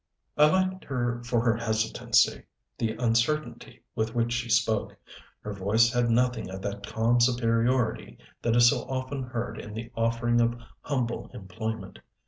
I 0.35 0.47
liked 0.49 0.83
her 0.85 1.21
for 1.23 1.41
her 1.45 1.55
hesitancy, 1.55 2.45
the 2.75 2.93
uncertainty 2.95 3.83
with 3.93 4.15
which 4.15 4.33
she 4.33 4.49
spoke. 4.49 4.95
Her 5.41 5.53
voice 5.53 5.93
had 5.93 6.09
nothing 6.09 6.49
of 6.49 6.63
that 6.63 6.87
calm 6.87 7.19
superiority 7.19 8.17
that 8.41 8.55
is 8.55 8.71
so 8.71 8.79
often 8.89 9.21
heard 9.21 9.59
in 9.59 9.75
the 9.75 9.91
offering 9.95 10.41
of 10.41 10.57
humble 10.81 11.29
employment. 11.35 11.99